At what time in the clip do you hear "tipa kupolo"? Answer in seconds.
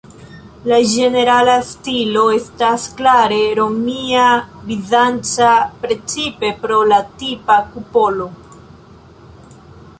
7.23-8.31